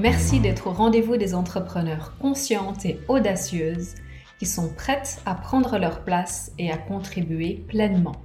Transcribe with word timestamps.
Merci 0.00 0.40
d'être 0.40 0.68
au 0.68 0.70
rendez-vous 0.70 1.18
des 1.18 1.34
entrepreneurs 1.34 2.16
conscientes 2.18 2.86
et 2.86 2.98
audacieuses 3.08 3.96
qui 4.38 4.46
sont 4.46 4.70
prêtes 4.70 5.20
à 5.26 5.34
prendre 5.34 5.76
leur 5.76 6.04
place 6.04 6.52
et 6.58 6.70
à 6.72 6.78
contribuer 6.78 7.62
pleinement. 7.68 8.16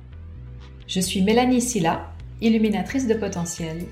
Je 0.87 1.01
suis 1.01 1.21
Mélanie 1.21 1.59
Silla, 1.59 2.13
illuminatrice 2.39 3.07
de 3.07 3.13
potentiel, 3.13 3.87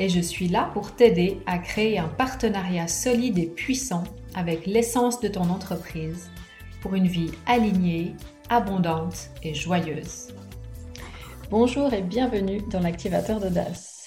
et 0.00 0.08
je 0.08 0.18
suis 0.18 0.48
là 0.48 0.68
pour 0.74 0.96
t'aider 0.96 1.38
à 1.46 1.58
créer 1.58 2.00
un 2.00 2.08
partenariat 2.08 2.88
solide 2.88 3.38
et 3.38 3.46
puissant 3.46 4.02
avec 4.34 4.66
l'essence 4.66 5.20
de 5.20 5.28
ton 5.28 5.48
entreprise 5.48 6.30
pour 6.80 6.96
une 6.96 7.06
vie 7.06 7.30
alignée, 7.46 8.16
abondante 8.48 9.30
et 9.44 9.54
joyeuse. 9.54 10.34
Bonjour 11.50 11.92
et 11.94 12.02
bienvenue 12.02 12.62
dans 12.72 12.80
l'activateur 12.80 13.38
d'audace. 13.38 13.97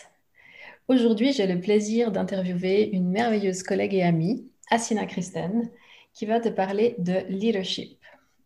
Aujourd'hui, 0.92 1.32
j'ai 1.32 1.48
le 1.48 1.62
plaisir 1.62 2.12
d'interviewer 2.12 2.90
une 2.92 3.10
merveilleuse 3.10 3.64
collègue 3.64 3.94
et 3.94 4.04
amie, 4.04 4.52
Asina 4.70 5.06
Kristen, 5.06 5.72
qui 6.12 6.26
va 6.26 6.42
te 6.42 6.50
parler 6.50 6.96
de 6.98 7.26
leadership. 7.30 7.98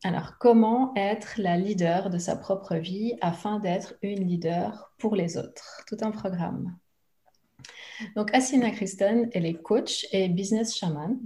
Alors, 0.04 0.38
comment 0.38 0.94
être 0.96 1.34
la 1.40 1.58
leader 1.58 2.12
de 2.12 2.20
sa 2.20 2.36
propre 2.36 2.76
vie 2.76 3.16
afin 3.20 3.58
d'être 3.58 3.96
une 4.04 4.28
leader 4.28 4.94
pour 5.00 5.16
les 5.16 5.38
autres? 5.38 5.82
Tout 5.88 5.98
un 6.02 6.12
programme. 6.12 6.78
Donc, 8.16 8.32
Asina 8.32 8.70
Kristen, 8.70 9.28
elle 9.34 9.48
est 9.48 9.60
coach 9.60 10.06
et 10.12 10.30
business 10.30 10.78
shaman 10.78 11.18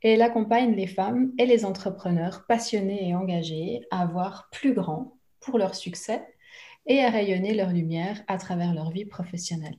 et 0.00 0.12
elle 0.12 0.22
accompagne 0.22 0.74
les 0.74 0.86
femmes 0.86 1.32
et 1.36 1.44
les 1.44 1.66
entrepreneurs 1.66 2.46
passionnés 2.48 3.10
et 3.10 3.14
engagés 3.14 3.82
à 3.90 4.06
voir 4.06 4.48
plus 4.50 4.72
grand 4.72 5.18
pour 5.38 5.58
leur 5.58 5.74
succès 5.74 6.26
et 6.86 7.04
à 7.04 7.10
rayonner 7.10 7.52
leur 7.52 7.68
lumière 7.68 8.22
à 8.26 8.38
travers 8.38 8.72
leur 8.72 8.90
vie 8.90 9.04
professionnelle. 9.04 9.76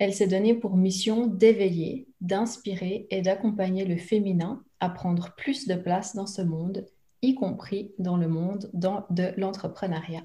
Elle 0.00 0.14
s'est 0.14 0.26
donnée 0.26 0.54
pour 0.54 0.78
mission 0.78 1.26
d'éveiller, 1.26 2.08
d'inspirer 2.22 3.06
et 3.10 3.20
d'accompagner 3.20 3.84
le 3.84 3.98
féminin 3.98 4.64
à 4.80 4.88
prendre 4.88 5.34
plus 5.36 5.68
de 5.68 5.74
place 5.74 6.16
dans 6.16 6.26
ce 6.26 6.40
monde, 6.40 6.86
y 7.20 7.34
compris 7.34 7.92
dans 7.98 8.16
le 8.16 8.26
monde 8.26 8.70
de 8.72 9.38
l'entrepreneuriat. 9.38 10.24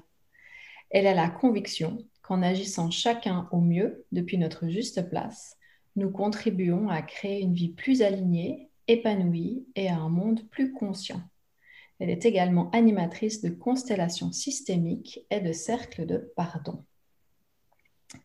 Elle 0.88 1.06
a 1.06 1.12
la 1.12 1.28
conviction 1.28 1.98
qu'en 2.22 2.40
agissant 2.40 2.90
chacun 2.90 3.48
au 3.52 3.60
mieux 3.60 4.06
depuis 4.12 4.38
notre 4.38 4.66
juste 4.66 5.10
place, 5.10 5.58
nous 5.94 6.10
contribuons 6.10 6.88
à 6.88 7.02
créer 7.02 7.42
une 7.42 7.52
vie 7.52 7.68
plus 7.68 8.00
alignée, 8.00 8.70
épanouie 8.88 9.66
et 9.74 9.90
à 9.90 9.96
un 9.96 10.08
monde 10.08 10.48
plus 10.48 10.72
conscient. 10.72 11.20
Elle 11.98 12.08
est 12.08 12.24
également 12.24 12.70
animatrice 12.70 13.42
de 13.42 13.50
constellations 13.50 14.32
systémiques 14.32 15.20
et 15.30 15.40
de 15.40 15.52
cercles 15.52 16.06
de 16.06 16.32
pardon. 16.34 16.82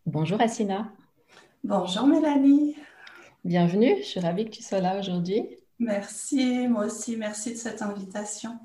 Bonjour 0.06 0.40
Assina. 0.40 0.94
Bonjour 1.64 2.08
Mélanie. 2.08 2.76
Bienvenue, 3.46 3.98
je 4.00 4.04
suis 4.04 4.20
ravie 4.20 4.46
que 4.46 4.50
tu 4.50 4.64
sois 4.64 4.80
là 4.80 4.98
aujourd'hui. 4.98 5.44
Merci, 5.78 6.68
moi 6.68 6.86
aussi, 6.86 7.18
merci 7.18 7.52
de 7.52 7.58
cette 7.58 7.84
invitation. 7.84 8.58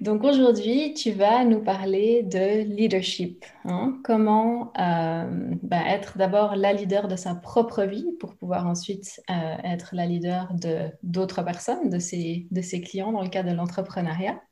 Donc 0.00 0.24
aujourd'hui, 0.24 0.92
tu 0.94 1.12
vas 1.12 1.44
nous 1.44 1.62
parler 1.62 2.24
de 2.24 2.64
leadership. 2.64 3.44
Hein. 3.64 4.00
Comment 4.02 4.72
euh, 4.76 5.54
bah, 5.62 5.82
être 5.86 6.18
d'abord 6.18 6.56
la 6.56 6.72
leader 6.72 7.06
de 7.06 7.14
sa 7.14 7.36
propre 7.36 7.84
vie 7.84 8.10
pour 8.18 8.34
pouvoir 8.34 8.66
ensuite 8.66 9.22
euh, 9.30 9.56
être 9.62 9.90
la 9.94 10.06
leader 10.06 10.52
de 10.54 10.88
d'autres 11.04 11.42
personnes, 11.42 11.90
de 11.90 12.00
ses, 12.00 12.48
de 12.50 12.60
ses 12.60 12.80
clients 12.80 13.12
dans 13.12 13.22
le 13.22 13.28
cadre 13.28 13.50
de 13.50 13.54
l'entrepreneuriat. 13.54 14.42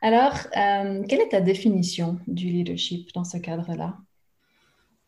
Alors, 0.00 0.38
euh, 0.56 1.02
quelle 1.06 1.20
est 1.20 1.30
ta 1.30 1.42
définition 1.42 2.18
du 2.26 2.46
leadership 2.46 3.12
dans 3.14 3.24
ce 3.24 3.36
cadre-là? 3.36 3.98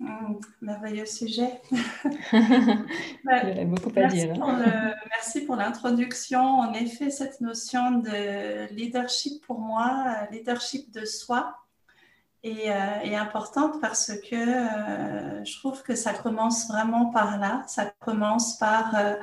Mmh, 0.01 0.35
merveilleux 0.61 1.07
sujet. 1.07 1.61
Il 1.73 3.57
y 3.57 3.61
a 3.61 3.65
beaucoup 3.65 3.91
à 3.91 4.03
merci 4.03 4.17
dire. 4.17 4.35
Pour 4.35 4.53
le, 4.53 4.95
merci 5.11 5.41
pour 5.41 5.57
l'introduction. 5.57 6.41
En 6.41 6.73
effet, 6.73 7.11
cette 7.11 7.41
notion 7.41 7.99
de 7.99 8.73
leadership 8.73 9.45
pour 9.45 9.59
moi, 9.59 10.15
leadership 10.31 10.93
de 10.93 11.05
soi, 11.05 11.57
est, 12.45 12.71
euh, 12.71 13.01
est 13.03 13.17
importante 13.17 13.81
parce 13.81 14.13
que 14.31 14.37
euh, 14.37 15.45
je 15.45 15.59
trouve 15.59 15.83
que 15.83 15.95
ça 15.95 16.13
commence 16.13 16.69
vraiment 16.69 17.07
par 17.07 17.39
là. 17.39 17.65
Ça 17.67 17.93
commence 17.99 18.57
par 18.59 18.95
euh, 18.95 19.15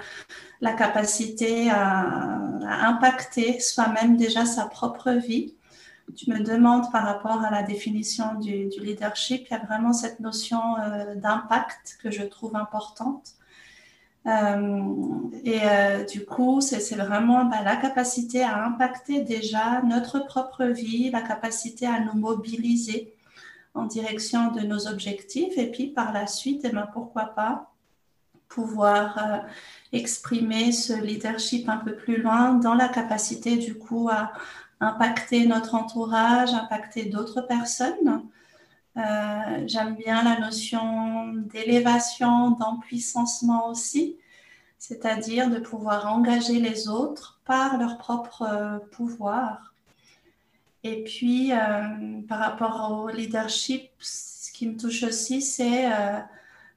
la 0.62 0.74
capacité 0.74 1.70
à, 1.70 2.02
à 2.68 2.88
impacter 2.88 3.60
soi-même 3.60 4.18
déjà 4.18 4.46
sa 4.46 4.66
propre 4.66 5.12
vie 5.12 5.56
tu 6.14 6.30
me 6.30 6.40
demandes 6.40 6.92
par 6.92 7.04
rapport 7.04 7.44
à 7.44 7.50
la 7.50 7.64
définition 7.64 8.36
du, 8.36 8.70
leadership, 8.80 9.48
il 9.50 9.54
y 9.54 9.56
a 9.56 9.64
vraiment 9.64 9.94
cette 9.94 10.20
notion 10.20 10.78
euh, 10.78 11.16
d'impact 11.16 11.98
que 12.02 12.12
je 12.12 12.24
trouve 12.24 12.56
importante. 12.56 13.32
Euh, 14.28 14.84
et 15.44 15.60
euh, 15.64 16.04
du 16.04 16.26
coup, 16.26 16.62
c'est 16.62 16.96
vraiment 16.96 17.46
bah, 17.46 17.62
la 17.64 17.76
capacité 17.76 18.42
à 18.44 18.66
impacter 18.66 19.22
déjà 19.22 19.82
notre 19.84 20.20
propre 20.20 20.66
vie, 20.66 21.12
la 21.12 21.22
capacité 21.22 21.86
à 21.86 22.00
nous 22.00 22.14
mobiliser 22.14 23.14
en 23.74 23.86
direction 23.86 24.52
de 24.52 24.62
nos 24.62 24.88
objectifs 24.88 25.58
et 25.58 25.70
puis 25.70 25.88
par 25.88 26.14
la 26.14 26.28
suite, 26.28 26.62
eh 26.64 26.70
ben, 26.70 26.88
pourquoi 26.92 27.26
pas 27.26 27.72
pouvoir 28.48 29.44
exprimer 29.92 30.72
ce 30.72 30.94
leadership 30.94 31.68
un 31.68 31.78
peu 31.78 31.96
plus 31.96 32.22
loin 32.22 32.54
dans 32.54 32.74
la 32.74 32.88
capacité 32.88 33.58
du 33.58 33.76
coup 33.76 34.08
à, 34.10 34.32
impacter 34.86 35.46
notre 35.46 35.76
entourage, 35.76 36.54
impacter 36.54 37.06
d'autres 37.06 37.42
personnes. 37.42 38.24
Euh, 38.98 39.64
J'aime 39.68 39.96
bien 39.96 40.24
la 40.24 40.40
notion 40.40 41.34
d'élévation, 41.34 42.52
d'empuissancement 42.52 43.68
aussi, 43.70 44.18
c'est-à-dire 44.78 45.50
de 45.50 45.60
pouvoir 45.60 46.12
engager 46.14 46.60
les 46.60 46.88
autres 46.88 47.42
par 47.46 47.78
leur 47.78 47.98
propre 47.98 48.44
euh, 48.44 48.80
pouvoir. 48.92 49.74
Et 50.84 51.04
puis, 51.04 51.52
euh, 51.52 52.22
par 52.28 52.40
rapport 52.40 52.92
au 52.92 53.10
leadership, 53.10 53.90
ce 54.00 54.52
qui 54.52 54.68
me 54.68 54.78
touche 54.78 55.04
aussi, 55.04 55.42
c'est 55.42 55.90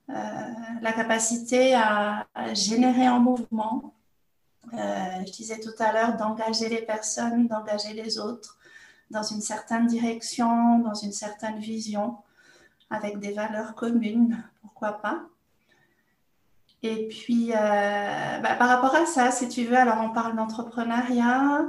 la 0.08 0.92
capacité 0.92 1.74
à 1.74 2.26
générer 2.54 3.06
un 3.06 3.18
mouvement, 3.18 3.92
euh, 4.74 5.24
je 5.26 5.32
disais 5.32 5.60
tout 5.60 5.74
à 5.78 5.92
l'heure 5.92 6.16
d'engager 6.16 6.68
les 6.68 6.82
personnes, 6.82 7.48
d'engager 7.48 7.92
les 7.92 8.18
autres 8.18 8.58
dans 9.10 9.22
une 9.22 9.40
certaine 9.40 9.86
direction, 9.86 10.78
dans 10.80 10.94
une 10.94 11.12
certaine 11.12 11.58
vision, 11.58 12.16
avec 12.90 13.18
des 13.18 13.32
valeurs 13.32 13.74
communes, 13.74 14.42
pourquoi 14.60 15.00
pas. 15.00 15.22
Et 16.82 17.08
puis, 17.08 17.52
euh, 17.52 18.38
bah, 18.40 18.54
par 18.56 18.68
rapport 18.68 18.94
à 18.94 19.06
ça, 19.06 19.30
si 19.30 19.48
tu 19.48 19.64
veux, 19.64 19.76
alors 19.76 19.98
on 20.00 20.10
parle 20.10 20.36
d'entrepreneuriat. 20.36 21.66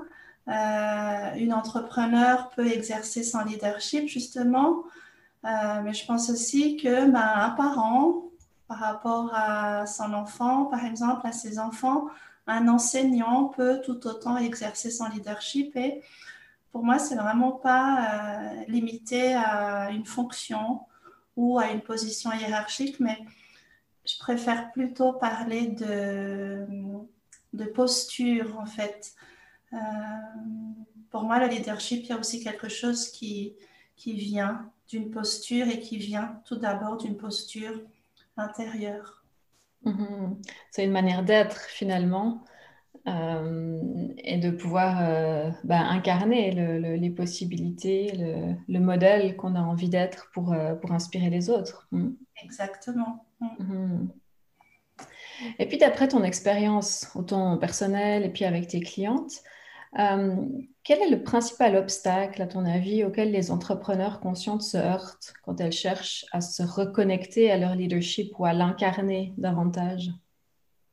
Euh, 0.48 1.34
une 1.36 1.54
entrepreneur 1.54 2.50
peut 2.50 2.68
exercer 2.68 3.24
son 3.24 3.44
leadership, 3.44 4.08
justement, 4.08 4.84
mais 5.44 5.94
je 5.94 6.06
pense 6.06 6.30
aussi 6.30 6.76
que 6.76 7.10
bah, 7.10 7.46
un 7.46 7.52
parent, 7.52 8.24
par 8.68 8.78
rapport 8.78 9.32
à 9.34 9.88
son 9.88 10.14
enfant, 10.14 10.66
par 10.66 10.86
exemple, 10.86 11.26
à 11.26 11.32
ses 11.32 11.60
enfants, 11.60 12.08
un 12.48 12.68
enseignant 12.68 13.46
peut 13.46 13.82
tout 13.84 14.08
autant 14.08 14.38
exercer 14.38 14.92
son 14.92 15.08
leadership 15.10 15.76
et 15.76 16.02
pour 16.72 16.84
moi, 16.84 17.00
c'est 17.00 17.16
vraiment 17.16 17.52
pas 17.52 18.62
euh, 18.62 18.64
limité 18.68 19.34
à 19.34 19.90
une 19.92 20.06
fonction 20.06 20.82
ou 21.36 21.58
à 21.58 21.72
une 21.72 21.82
position 21.82 22.32
hiérarchique, 22.32 23.00
mais 23.00 23.18
je 24.06 24.18
préfère 24.20 24.72
plutôt 24.72 25.14
parler 25.14 25.68
de, 25.68 26.66
de 27.54 27.66
posture 27.66 28.58
en 28.60 28.66
fait. 28.66 29.14
Euh, 29.74 29.78
pour 31.10 31.24
moi, 31.24 31.40
le 31.40 31.48
leadership, 31.48 32.04
il 32.04 32.10
y 32.10 32.14
a 32.14 32.20
aussi 32.20 32.44
quelque 32.44 32.70
chose 32.70 33.10
qui, 33.10 33.56
qui 33.96 34.14
vient 34.14 34.72
d'une 34.88 35.10
posture 35.10 35.68
et 35.68 35.80
qui 35.80 35.98
vient 35.98 36.42
tout 36.46 36.56
d'abord 36.56 36.98
d'une 36.98 37.18
posture 37.18 37.82
intérieure. 38.38 39.19
Mhm. 39.84 40.42
C'est 40.72 40.84
une 40.84 40.92
manière 40.92 41.24
d'être 41.24 41.62
finalement 41.62 42.44
euh, 43.08 44.08
et 44.18 44.38
de 44.38 44.52
pouvoir 44.52 44.98
euh, 45.02 45.50
bah, 45.64 45.80
incarner 45.80 46.52
les 46.98 47.10
possibilités, 47.10 48.12
le, 48.68 48.80
modèle 48.80 49.36
qu'on 49.36 49.56
a 49.56 49.62
envie 49.62 49.90
d'être 49.90 50.30
pour, 50.34 50.54
euh, 50.54 50.76
pour 50.76 50.92
inspirer 50.92 51.30
les 51.30 51.50
autres. 51.50 51.88
Mhm. 51.92 52.16
Exactement. 52.44 53.26
Mhm. 53.60 54.10
Et 55.58 55.66
puis 55.68 55.78
d'après 55.78 56.10
ton 56.10 56.24
expérience, 56.24 57.10
autant 57.16 57.58
personnelle 57.58 58.26
et 58.26 58.30
puis 58.30 58.44
avec 58.44 58.68
tes 58.68 58.82
clientes, 58.82 59.42
quel 60.90 61.04
est 61.04 61.10
le 61.12 61.22
principal 61.22 61.76
obstacle, 61.76 62.42
à 62.42 62.48
ton 62.48 62.66
avis, 62.66 63.04
auquel 63.04 63.30
les 63.30 63.52
entrepreneurs 63.52 64.20
conscientes 64.20 64.64
se 64.64 64.76
heurtent 64.76 65.36
quand 65.46 65.62
elles 65.62 65.72
cherchent 65.72 66.26
à 66.32 66.42
se 66.42 66.64
reconnecter 66.64 67.52
à 67.52 67.58
leur 67.60 67.76
leadership 67.76 68.32
ou 68.40 68.46
à 68.46 68.54
l'incarner 68.54 69.32
davantage? 69.38 70.10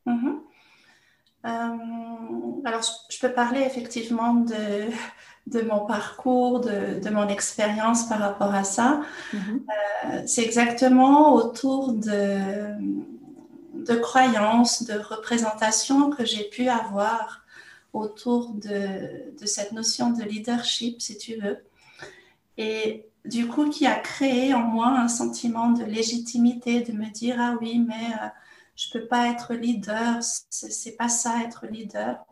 Mm-hmm. 0.07 0.35
euh, 1.47 2.67
Alors, 2.67 2.83
je 3.09 3.19
peux 3.19 3.33
parler 3.33 3.63
effectivement 3.63 4.35
de, 4.35 4.91
de 5.47 5.63
mon 5.63 5.87
parcours, 5.87 6.61
de, 6.61 7.01
de 7.03 7.09
mon 7.09 7.29
expérience 7.29 8.07
par 8.07 8.19
rapport 8.19 8.55
à 8.55 8.65
ça. 8.65 9.01
Mm-hmm. 9.33 9.39
Euh, 9.39 10.23
c'est 10.27 10.43
exactement 10.43 11.33
autour 11.33 11.95
de 11.95 12.75
de 13.73 13.95
croyances, 13.95 14.83
de 14.83 14.99
représentations 14.99 16.11
que 16.11 16.25
j'ai 16.25 16.45
pu 16.45 16.69
avoir 16.69 17.46
autour 17.97 18.55
de, 18.55 19.35
cette 19.45 19.73
notion 19.73 20.11
de 20.11 20.23
leadership, 20.23 21.01
si 21.01 21.19
tu 21.19 21.37
veux. 21.37 21.59
Et 22.59 23.07
du 23.25 23.49
coup, 23.49 23.69
qui 23.69 23.87
a 23.87 23.97
créé 23.97 24.55
en 24.55 24.61
moi 24.61 24.89
un 24.89 25.09
sentiment 25.09 25.71
de 25.71 25.85
légitimité, 25.85 26.83
de 26.83 26.93
me 26.93 27.11
dire, 27.11 27.37
ah 27.39 27.57
oui, 27.61 27.79
mais 27.79 28.15
euh, 28.23 28.29
je 28.77 28.91
peux 28.91 29.07
pas 29.07 29.29
être 29.29 29.55
leader, 29.55 30.23
c'est 30.23 30.97
pas 30.97 31.09
ça 31.09 31.43
être 31.45 31.67
leader. 31.67 32.25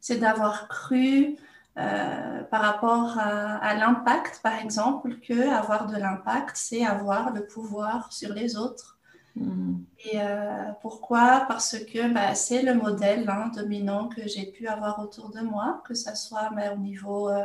C'est 0.00 0.18
d'avoir 0.18 0.68
cru 0.68 1.36
euh, 1.76 2.42
par 2.44 2.62
rapport 2.62 3.18
à, 3.18 3.74
l'impact, 3.74 4.40
par 4.42 4.58
exemple, 4.58 5.16
que 5.20 5.48
avoir 5.48 5.86
de 5.86 5.96
l'impact, 5.96 6.56
c'est 6.56 6.84
avoir 6.84 7.32
le 7.32 7.46
pouvoir 7.46 8.12
sur 8.12 8.32
les 8.32 8.56
autres. 8.56 8.97
Mm. 9.38 9.84
Et 10.04 10.20
euh, 10.20 10.70
pourquoi? 10.80 11.44
Parce 11.48 11.78
que 11.78 12.12
bah, 12.12 12.34
c'est 12.34 12.62
le 12.62 12.74
modèle 12.74 13.28
hein, 13.28 13.50
dominant 13.54 14.08
que 14.08 14.26
j'ai 14.28 14.46
pu 14.46 14.68
avoir 14.68 15.00
autour 15.00 15.30
de 15.30 15.40
moi, 15.40 15.82
que 15.86 15.94
ce 15.94 16.14
soit 16.14 16.50
bah, 16.54 16.72
au 16.74 16.78
niveau 16.78 17.28
euh, 17.28 17.44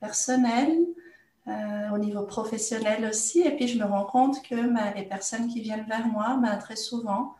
personnel, 0.00 0.78
au 1.92 1.98
niveau 1.98 2.22
professionnel 2.22 3.04
aussi. 3.06 3.40
Et 3.40 3.56
puis 3.56 3.66
je 3.66 3.76
me 3.76 3.84
rends 3.84 4.04
compte 4.04 4.40
que 4.42 4.72
bah, 4.72 4.92
les 4.94 5.02
personnes 5.02 5.48
qui 5.48 5.60
viennent 5.60 5.86
vers 5.88 6.06
moi, 6.06 6.38
très 6.60 6.76
souvent, 6.76 7.34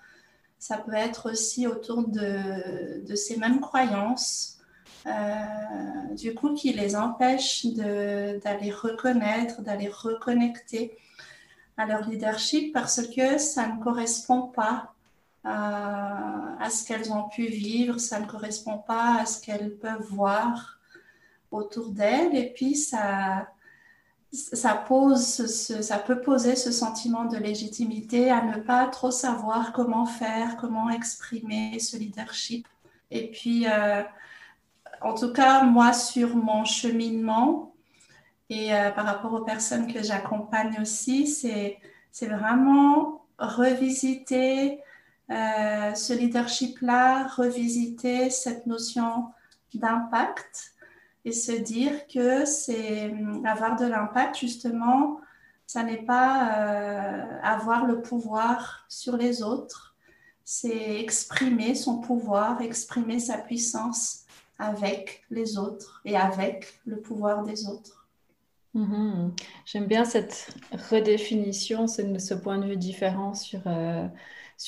ça 0.59 0.79
peut 0.79 0.94
être 0.94 1.31
aussi 1.31 1.69
autour 1.69 2.09
de, 2.09 3.06
de 3.06 3.15
ces 3.15 3.37
mêmes 3.37 3.61
croyances 3.61 4.61
euh, 5.06 6.15
du 6.15 6.35
coup, 6.35 6.55
qui 6.55 6.73
les 6.73 6.94
empêche 6.94 7.67
d'aller 7.67 8.71
reconnaître, 8.71 9.62
d'aller 9.62 9.88
reconnecter 9.88 10.97
leur 11.87 12.09
leadership 12.09 12.73
parce 12.73 13.06
que 13.06 13.38
ça 13.38 13.67
ne 13.69 13.82
correspond 13.82 14.43
pas 14.43 14.93
à, 15.44 16.56
à 16.61 16.71
ce 16.71 16.87
qu'elles 16.87 17.12
ont 17.12 17.29
pu 17.29 17.47
vivre, 17.47 17.99
ça 17.99 18.21
ne 18.21 18.27
correspond 18.27 18.79
pas 18.79 19.21
à 19.21 19.27
ce 19.27 19.41
qu'elles 19.41 19.77
peuvent 19.77 20.06
voir 20.09 20.79
autour 21.50 21.91
d'elles. 21.91 22.37
Et 22.37 22.53
puis, 22.53 22.77
ça, 22.77 23.49
ça, 24.32 24.75
pose 24.75 25.47
ça 25.82 25.99
peut 25.99 26.21
poser 26.21 26.56
ce 26.56 26.71
sentiment 26.71 27.25
de 27.25 27.37
légitimité 27.37 28.31
à 28.31 28.43
ne 28.43 28.61
pas 28.61 28.87
trop 28.87 29.11
savoir 29.11 29.73
comment 29.73 30.06
faire, 30.06 30.56
comment 30.56 30.91
exprimer 30.91 31.79
ce 31.79 31.97
leadership. 31.97 32.67
Et 33.11 33.31
puis, 33.31 33.67
euh, 33.67 34.03
en 35.00 35.15
tout 35.15 35.32
cas, 35.32 35.65
moi, 35.65 35.93
sur 35.93 36.37
mon 36.37 36.65
cheminement 36.65 37.75
et 38.50 38.75
euh, 38.75 38.91
par 38.91 39.06
rapport 39.06 39.32
aux 39.32 39.44
personnes 39.44 39.91
que 39.91 40.02
j'accompagne 40.02 40.81
aussi, 40.82 41.26
c'est 41.29 41.79
vraiment 42.26 43.25
revisiter 43.38 44.81
euh, 45.31 45.94
ce 45.94 46.12
leadership-là, 46.12 47.29
revisiter 47.29 48.29
cette 48.29 48.67
notion 48.67 49.26
d'impact 49.73 50.75
et 51.25 51.31
se 51.31 51.52
dire 51.52 52.08
que 52.08 52.44
c'est 52.44 53.14
avoir 53.44 53.76
de 53.76 53.87
l'impact, 53.87 54.37
justement, 54.37 55.20
ça 55.67 55.85
n'est 55.85 56.03
pas 56.03 56.58
euh, 56.58 57.38
avoir 57.44 57.87
le 57.87 58.03
pouvoir 58.03 58.85
sur 58.88 59.17
les 59.17 59.44
autres, 59.44 59.94
c'est 60.44 61.00
exprimer 61.00 61.76
son 61.76 61.99
pouvoir, 61.99 62.61
exprimer 62.62 63.20
sa 63.20 63.38
puissance 63.38 64.25
avec 64.58 65.23
les 65.31 65.56
autres 65.56 66.00
et 66.05 66.17
avec 66.17 66.81
le 66.85 67.00
pouvoir 67.00 67.44
des 67.44 67.69
autres. 67.69 68.00
Mhm. 68.75 69.34
J'aime 69.64 69.87
bien 69.87 70.05
cette 70.05 70.55
redéfinition, 70.90 71.87
ce, 71.88 72.34
point 72.34 72.58
de 72.58 72.67
vue 72.67 72.76
différent 72.76 73.34
sur, 73.34 73.62
euh, 73.67 74.06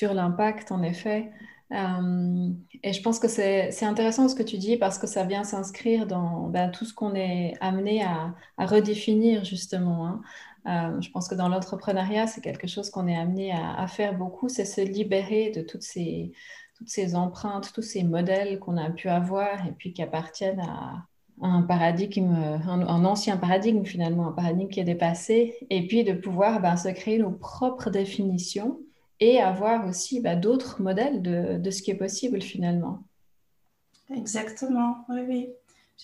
l'impact, 0.02 0.72
en 0.72 0.82
effet. 0.82 1.30
Euh, 1.70 2.50
et 2.82 2.92
je 2.92 3.02
pense 3.02 3.18
que 3.18 3.28
c'est 3.28 3.84
intéressant 3.84 4.28
ce 4.28 4.34
que 4.34 4.42
tu 4.42 4.58
dis 4.58 4.76
parce 4.76 4.98
que 4.98 5.06
ça 5.06 5.24
vient 5.24 5.44
s'inscrire 5.44 6.06
dans 6.06 6.48
ben, 6.48 6.70
tout 6.70 6.84
ce 6.84 6.92
qu'on 6.92 7.14
est 7.14 7.54
amené 7.60 8.02
à, 8.04 8.34
redéfinir, 8.58 9.44
justement. 9.44 10.06
Hein. 10.06 10.20
Euh, 10.66 11.00
je 11.00 11.10
pense 11.10 11.28
que 11.28 11.34
dans 11.34 11.48
l'entrepreneuriat, 11.48 12.26
c'est 12.26 12.40
quelque 12.40 12.66
chose 12.66 12.90
qu'on 12.90 13.06
est 13.08 13.16
amené 13.16 13.52
à, 13.52 13.74
à 13.74 13.86
faire 13.86 14.16
beaucoup, 14.16 14.48
c'est 14.48 14.64
se 14.64 14.80
libérer 14.80 15.50
de 15.50 15.62
toutes 15.62 15.82
ces 15.82 16.32
toutes 16.76 16.88
ces 16.88 17.14
empreintes, 17.14 17.72
tous 17.72 17.82
ces 17.82 18.02
modèles 18.02 18.58
qu'on 18.58 18.76
a 18.76 18.90
pu 18.90 19.08
avoir 19.08 19.66
et 19.66 19.72
puis 19.72 19.92
qui 19.92 20.02
appartiennent 20.02 20.60
à, 20.60 21.06
un 21.40 21.62
paradigme, 21.62 22.60
un, 22.66 23.04
ancien 23.04 23.36
paradigme 23.36 23.84
finalement, 23.84 24.28
un 24.28 24.32
paradigme 24.32 24.68
qui 24.68 24.80
est 24.80 24.84
dépassé, 24.84 25.56
et 25.70 25.86
puis 25.86 26.04
de 26.04 26.12
pouvoir 26.12 26.60
ben, 26.60 26.76
se 26.76 26.88
créer 26.88 27.18
nos 27.18 27.30
propres 27.30 27.90
définitions 27.90 28.78
et 29.18 29.40
avoir 29.40 29.86
aussi 29.88 30.20
ben, 30.20 30.38
d'autres 30.38 30.82
modèles 30.82 31.22
de, 31.22 31.58
de, 31.58 31.70
ce 31.70 31.82
qui 31.82 31.90
est 31.90 31.96
possible 31.96 32.42
finalement. 32.42 33.02
Exactement, 34.14 35.04
oui, 35.08 35.20
oui. 35.28 35.48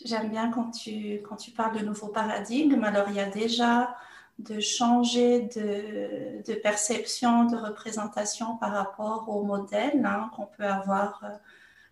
J'aime 0.05 0.31
bien 0.31 0.51
quand 0.51 0.71
tu, 0.71 1.21
quand 1.29 1.37
tu 1.37 1.51
parles 1.51 1.79
de 1.79 1.85
nouveaux 1.85 2.09
paradigmes. 2.09 2.85
Alors, 2.85 3.07
il 3.09 3.17
y 3.17 3.21
a 3.21 3.29
déjà 3.29 3.95
de 4.39 4.61
changer 4.61 5.41
de, 5.41 6.43
de, 6.47 6.55
perception, 6.55 7.45
de 7.47 7.57
représentation 7.57 8.57
par 8.57 8.73
rapport 8.73 9.29
au 9.29 9.43
modèle 9.43 10.05
hein, 10.05 10.31
qu'on 10.37 10.47
peut 10.47 10.65
avoir 10.65 11.21
euh, 11.25 11.29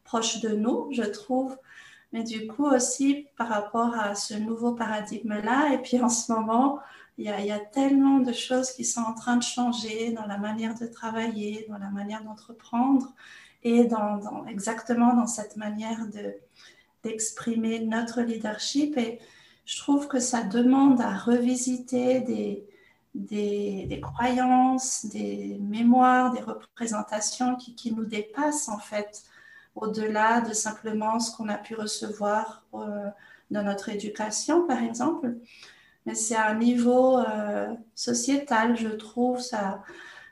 proche 0.05 0.41
de 0.41 0.50
nous, 0.50 0.89
je 0.93 1.03
trouve. 1.03 1.56
Mais 2.12 2.23
du 2.23 2.47
coup 2.47 2.67
aussi 2.67 3.26
par 3.37 3.49
rapport 3.49 3.94
à 3.94 4.14
ce 4.14 4.35
nouveau 4.35 4.73
paradigme-là. 4.73 5.73
Et 5.75 5.79
puis 5.79 6.00
en 6.00 6.08
ce 6.08 6.32
moment, 6.32 6.79
il 7.19 7.25
y, 7.25 7.50
a, 7.50 7.58
tellement 7.58 8.19
de 8.19 8.32
choses 8.32 8.73
qui 8.73 8.85
sont 8.85 9.00
en 9.00 9.14
train 9.14 9.37
de 9.37 9.43
changer 9.43 10.12
dans 10.12 10.26
la 10.26 10.37
manière 10.37 10.79
de 10.79 10.87
travailler, 10.87 11.67
dans 11.69 11.79
la 11.79 11.88
manière 11.88 12.23
d'entreprendre 12.23 13.14
et 13.62 13.85
dans, 13.85 14.44
exactement 14.47 15.14
dans 15.14 15.26
cette 15.26 15.56
manière 15.56 16.06
de, 16.08 16.35
d'exprimer 17.03 17.81
notre 17.81 18.20
leadership. 18.20 18.99
Et, 18.99 19.19
je 19.67 19.79
trouve 19.79 20.06
que 20.06 20.20
ça 20.20 20.44
demande 20.44 21.00
à 21.00 21.17
revisiter 21.17 22.20
des, 22.20 22.64
des, 23.14 24.00
croyances, 24.00 25.06
des 25.06 25.58
mémoires, 25.61 26.32
des 26.32 26.41
représentations 26.41 27.56
qui, 27.56 27.75
qui 27.75 27.93
nous 27.93 28.05
dépassent 28.05 28.69
en 28.69 28.79
fait, 28.79 29.25
au-delà 29.76 30.40
de 30.40 30.52
simplement 30.52 31.20
ce 31.20 31.37
qu'on 31.37 31.49
a 31.49 31.58
pu 31.58 31.75
recevoir 31.75 32.64
euh, 32.75 33.08
dans 33.50 33.62
notre 33.62 33.88
éducation, 33.88 34.67
par 34.67 34.82
exemple. 34.82 35.37
Mais 36.05 36.14
c'est 36.14 36.37
un 36.37 36.55
niveau 36.55 37.19
euh, 37.19 37.73
sociétal, 37.94 38.76
je 38.76 38.88
trouve, 38.88 39.40
ça, 39.40 39.82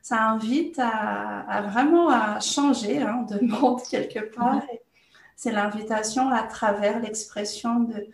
ça 0.03 0.23
invite 0.29 0.79
à, 0.79 1.63
vraiment 1.71 2.09
à 2.09 2.41
changer 2.41 3.03
hein, 3.03 3.27
de 3.29 3.45
monde 3.47 3.83
quelque 3.83 4.35
part. 4.35 4.57
Mm-hmm. 4.57 4.81
C'est 5.37 5.53
l'invitation 5.53 6.31
à 6.31 6.45
travers 6.45 7.01
l'expression 7.01 7.81
de, 7.81 8.07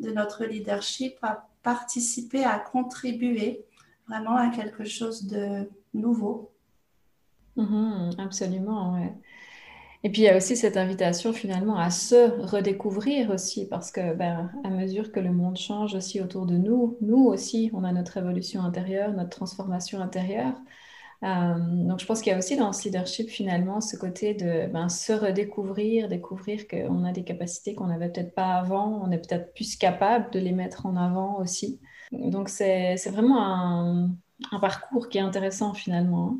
de 0.00 0.10
notre 0.12 0.44
leadership 0.44 1.18
à 1.22 1.48
participer, 1.62 2.44
à 2.44 2.58
contribuer 2.58 3.64
vraiment 4.08 4.36
à 4.36 4.48
quelque 4.48 4.84
chose 4.84 5.26
de 5.26 5.68
nouveau. 5.92 6.52
Mhm, 7.56 8.12
absolument, 8.18 8.94
ouais. 8.94 9.12
Et 10.04 10.10
puis 10.10 10.22
il 10.22 10.24
y 10.26 10.28
a 10.28 10.36
aussi 10.36 10.56
cette 10.56 10.76
invitation 10.76 11.32
finalement 11.32 11.76
à 11.76 11.90
se 11.90 12.40
redécouvrir 12.40 13.30
aussi, 13.30 13.66
parce 13.66 13.90
que 13.90 14.14
ben, 14.14 14.50
à 14.64 14.70
mesure 14.70 15.10
que 15.10 15.18
le 15.20 15.32
monde 15.32 15.56
change 15.56 15.94
aussi 15.94 16.20
autour 16.20 16.46
de 16.46 16.56
nous, 16.56 16.96
nous 17.00 17.24
aussi, 17.26 17.70
on 17.74 17.82
a 17.82 17.92
notre 17.92 18.16
évolution 18.16 18.62
intérieure, 18.62 19.12
notre 19.12 19.30
transformation 19.30 20.00
intérieure. 20.00 20.54
Euh, 21.24 21.54
donc, 21.84 21.98
je 21.98 22.06
pense 22.06 22.20
qu'il 22.22 22.30
y 22.30 22.34
a 22.34 22.38
aussi 22.38 22.56
dans 22.56 22.72
ce 22.72 22.84
leadership, 22.84 23.28
finalement, 23.28 23.80
ce 23.80 23.96
côté 23.96 24.34
de 24.34 24.70
ben, 24.72 24.88
se 24.88 25.12
redécouvrir, 25.12 26.08
découvrir 26.08 26.68
qu'on 26.68 27.04
a 27.04 27.12
des 27.12 27.24
capacités 27.24 27.74
qu'on 27.74 27.88
n'avait 27.88 28.08
peut-être 28.10 28.34
pas 28.34 28.54
avant, 28.54 29.02
on 29.04 29.10
est 29.10 29.18
peut-être 29.18 29.52
plus 29.52 29.76
capable 29.76 30.30
de 30.30 30.38
les 30.38 30.52
mettre 30.52 30.86
en 30.86 30.96
avant 30.96 31.38
aussi. 31.40 31.80
Donc, 32.12 32.48
c'est 32.48 32.96
vraiment 33.10 33.42
un, 33.44 34.10
un, 34.52 34.60
parcours 34.60 35.08
qui 35.08 35.18
est 35.18 35.22
intéressant, 35.22 35.74
finalement. 35.74 36.38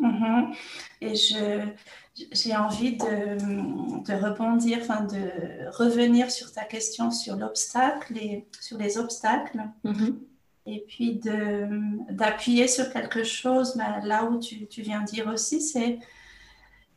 Mm-hmm. 0.00 0.56
Et 1.02 1.14
j'ai 1.14 2.56
envie 2.56 2.96
de, 2.96 4.04
de 4.04 4.24
rebondir, 4.24 4.78
enfin 4.82 5.02
de 5.02 5.68
revenir 5.76 6.30
sur 6.30 6.52
ta 6.52 6.64
question 6.64 7.10
sur 7.10 7.36
l'obstacle 7.36 8.16
et 8.16 8.46
sur 8.60 8.78
les 8.78 8.98
obstacles. 8.98 9.60
Mm-hmm 9.84 10.14
et 10.66 10.84
puis 10.86 11.20
d'appuyer 12.10 12.68
sur 12.68 12.92
quelque 12.92 13.24
chose, 13.24 13.76
ben, 13.76 14.00
là 14.04 14.24
où 14.24 14.38
tu, 14.38 14.66
tu, 14.66 14.82
viens 14.82 15.02
dire 15.02 15.26
aussi, 15.28 15.60
c'est 15.60 15.98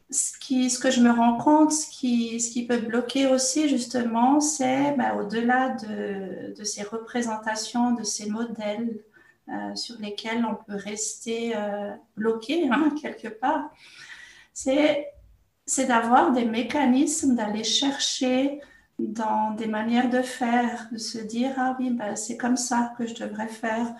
ce, 0.09 0.37
qui, 0.39 0.69
ce 0.69 0.77
que 0.79 0.91
je 0.91 1.01
me 1.01 1.11
rends 1.11 1.37
compte, 1.37 1.71
ce 1.71 1.89
qui, 1.89 2.39
ce 2.39 2.51
qui 2.51 2.67
peut 2.67 2.77
bloquer 2.77 3.27
aussi 3.27 3.69
justement, 3.69 4.39
c'est 4.39 4.95
ben, 4.97 5.17
au-delà 5.17 5.69
de, 5.69 6.53
de, 6.53 6.63
ces 6.63 6.83
représentations, 6.83 7.93
de 7.93 8.03
ces 8.03 8.29
modèles 8.29 8.99
euh, 9.49 9.75
sur 9.75 9.99
lesquels 9.99 10.45
on 10.45 10.55
peut 10.55 10.77
rester 10.77 11.53
euh, 11.55 11.91
bloqué 12.15 12.69
hein, 12.69 12.93
quelque 13.01 13.27
part, 13.27 13.69
c'est 14.53 15.07
d'avoir 15.87 16.31
des 16.31 16.45
mécanismes, 16.45 17.35
d'aller 17.35 17.63
chercher 17.63 18.61
dans 18.99 19.51
des 19.51 19.67
manières 19.67 20.09
de 20.09 20.21
faire, 20.21 20.87
de 20.91 20.97
se 20.97 21.17
dire, 21.17 21.53
ah 21.57 21.75
oui, 21.79 21.89
ben, 21.89 22.15
c'est 22.15 22.37
comme 22.37 22.57
ça 22.57 22.93
que 22.97 23.07
je 23.07 23.15
devrais 23.15 23.47
faire, 23.47 23.93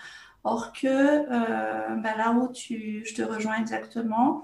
Or 0.45 0.73
que 0.73 0.87
euh, 0.87 1.95
ben 1.95 2.17
là 2.17 2.31
où 2.31 2.51
tu, 2.51 3.05
je 3.05 3.15
te 3.15 3.21
rejoins 3.21 3.61
exactement, 3.61 4.43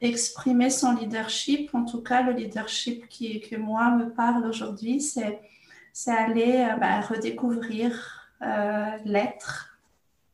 exprimer 0.00 0.70
son 0.70 0.94
leadership, 0.94 1.72
en 1.72 1.84
tout 1.84 2.02
cas 2.02 2.22
le 2.22 2.32
leadership 2.32 3.08
qui, 3.08 3.40
que 3.40 3.54
moi 3.54 3.90
me 3.92 4.10
parle 4.10 4.44
aujourd'hui, 4.44 5.00
c'est, 5.00 5.40
c'est 5.92 6.10
aller 6.10 6.68
ben, 6.80 7.00
redécouvrir 7.00 8.28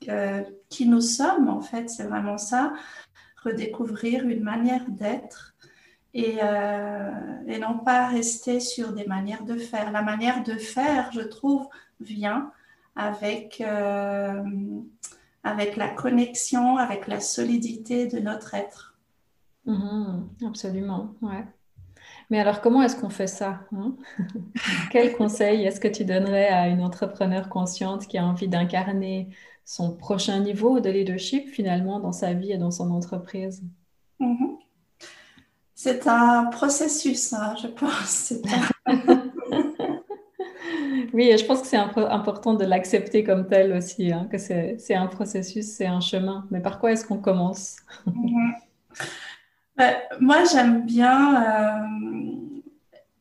euh, 0.09 0.42
qui 0.69 0.88
nous 0.88 1.00
sommes, 1.00 1.49
en 1.49 1.61
fait, 1.61 1.90
c'est 1.90 2.04
vraiment 2.04 2.38
ça, 2.38 2.73
redécouvrir 3.45 4.25
une 4.25 4.42
manière 4.42 4.85
d'être 4.88 5.54
et, 6.12 6.38
et, 7.47 7.59
non 7.59 7.78
pas 7.78 8.09
rester 8.09 8.59
sur 8.61 8.92
des 8.92 9.07
manières 9.07 9.45
de 9.45 9.57
faire. 9.57 9.92
La 9.92 10.02
manière 10.02 10.42
de 10.42 10.54
faire, 10.54 11.11
je 11.12 11.21
trouve, 11.21 11.69
vient 12.00 12.50
avec, 12.97 13.61
euh, 13.61 14.42
avec 15.42 15.76
la 15.76 15.88
connexion, 15.88 16.76
avec 16.76 17.07
la 17.07 17.21
solidité 17.21 18.07
de 18.07 18.19
notre 18.19 18.54
être. 18.54 18.99
Mhm, 19.66 20.28
absolument, 20.47 21.14
ouais. 21.23 21.45
Mais 22.30 22.40
alors, 22.40 22.60
comment 22.60 22.82
est-ce 22.82 22.96
qu'on 22.96 23.10
fait 23.10 23.26
ça 23.26 23.60
hein? 23.76 23.96
Quel 24.90 25.16
conseil 25.16 25.64
est-ce 25.64 25.80
que 25.80 25.88
tu 25.88 26.04
donnerais 26.04 26.49
à 26.49 26.68
une 26.68 26.82
entrepreneur 26.82 27.49
consciente 27.49 28.06
qui 28.06 28.18
a 28.18 28.25
envie 28.25 28.49
d'incarner 28.49 29.28
son 29.64 29.96
prochain 29.96 30.40
niveau 30.40 30.80
de 30.80 30.90
leadership 30.90 31.49
finalement 31.49 32.00
dans 32.00 32.12
sa 32.12 32.32
vie 32.32 32.52
et 32.52 32.58
dans 32.58 32.70
son 32.70 32.90
entreprise? 32.90 33.62
Mhm. 34.20 34.58
C'est 35.75 36.06
un 36.06 36.44
processus, 36.46 37.32
hein, 37.32 37.54
je 37.60 37.66
pense. 37.68 38.34
Oui, 41.12 41.37
je 41.37 41.44
pense 41.44 41.62
que 41.62 41.66
c'est 41.66 41.76
important 41.76 42.54
de 42.54 42.64
l'accepter 42.64 43.25
comme 43.25 43.49
tel 43.49 43.72
aussi, 43.72 44.12
hein, 44.12 44.28
que 44.30 44.38
c'est 44.38 44.94
un 44.94 45.06
processus, 45.06 45.66
c'est 45.66 45.87
un 45.87 46.00
chemin. 46.00 46.46
Mais 46.50 46.60
par 46.60 46.78
quoi 46.78 46.92
est-ce 46.92 47.04
qu'on 47.04 47.18
commence? 47.18 47.76
Mhm. 48.06 48.54
Ben, 49.80 49.96
Moi, 50.20 50.44
j'aime 50.44 50.84
bien, 50.84 51.42
euh, 51.42 52.60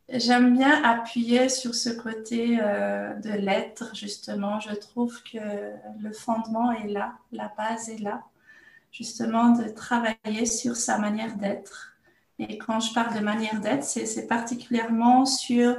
j'aime 0.09 0.57
bien 0.57 0.83
appuyer 0.83 1.47
sur 1.47 1.73
ce 1.73 1.89
côté 1.89 2.59
euh, 2.61 3.13
de 3.15 3.29
l'être, 3.29 3.95
justement. 3.95 4.59
Je 4.59 4.75
trouve 4.75 5.23
que 5.23 5.37
le 6.01 6.11
fondement 6.11 6.73
est 6.73 6.87
là, 6.87 7.13
la 7.31 7.49
base 7.57 7.87
est 7.89 8.01
là, 8.01 8.23
justement, 8.91 9.49
de 9.51 9.69
travailler 9.69 10.45
sur 10.45 10.75
sa 10.75 10.97
manière 10.97 11.37
d'être. 11.37 11.93
Et 12.39 12.57
quand 12.57 12.81
je 12.81 12.93
parle 12.93 13.17
de 13.17 13.23
manière 13.23 13.61
d'être, 13.61 13.85
c'est 13.85 14.27
particulièrement 14.27 15.25
sur 15.25 15.77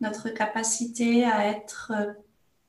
notre 0.00 0.30
capacité 0.30 1.26
à 1.26 1.46
être 1.46 1.92
euh, 1.94 2.12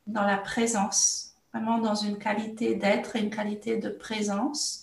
dans 0.06 0.26
la 0.26 0.38
présence, 0.38 1.36
vraiment 1.54 1.78
dans 1.78 1.96
une 1.96 2.18
qualité 2.18 2.76
d'être 2.76 3.16
et 3.16 3.22
une 3.22 3.30
qualité 3.30 3.78
de 3.78 3.88
présence, 3.88 4.83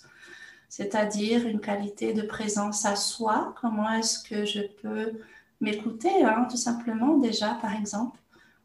c'est-à-dire 0.71 1.45
une 1.45 1.59
qualité 1.59 2.13
de 2.13 2.21
présence 2.21 2.85
à 2.85 2.95
soi. 2.95 3.53
Comment 3.59 3.91
est-ce 3.91 4.23
que 4.23 4.45
je 4.45 4.61
peux 4.81 5.19
m'écouter, 5.59 6.23
hein, 6.23 6.47
tout 6.49 6.55
simplement 6.55 7.17
déjà, 7.17 7.55
par 7.61 7.75
exemple, 7.75 8.17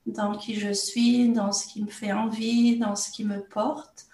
dans 0.07 0.37
qui 0.37 0.55
je 0.55 0.73
suis, 0.73 1.31
dans 1.31 1.51
ce 1.51 1.67
qui 1.67 1.83
me 1.83 1.91
fait 1.91 2.13
envie, 2.13 2.79
dans 2.79 2.95
ce 2.95 3.11
qui 3.11 3.25
me 3.25 3.41
porte. 3.41 4.07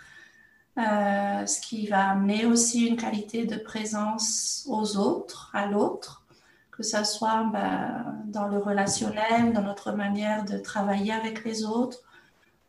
Euh, 0.78 1.44
ce 1.44 1.60
qui 1.60 1.86
va 1.86 2.12
amener 2.12 2.46
aussi 2.46 2.86
une 2.86 2.96
qualité 2.96 3.44
de 3.44 3.56
présence 3.56 4.64
aux 4.70 4.96
autres, 4.96 5.50
à 5.52 5.66
l'autre 5.66 6.24
que 6.70 6.82
ça 6.82 7.04
soit 7.04 7.44
ben, 7.52 8.22
dans 8.24 8.48
le 8.48 8.56
relationnel, 8.56 9.52
dans 9.52 9.60
notre 9.60 9.92
manière 9.92 10.46
de 10.46 10.56
travailler 10.56 11.12
avec 11.12 11.44
les 11.44 11.66
autres, 11.66 11.98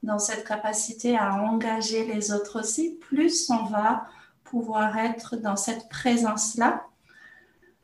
dans 0.03 0.19
cette 0.19 0.45
capacité 0.45 1.17
à 1.17 1.35
engager 1.35 2.05
les 2.13 2.33
autres 2.33 2.59
aussi, 2.59 2.97
plus 2.99 3.49
on 3.49 3.63
va 3.63 4.05
pouvoir 4.53 4.95
être 4.99 5.35
dans 5.35 5.55
cette 5.55 5.89
présence-là. 5.89 6.83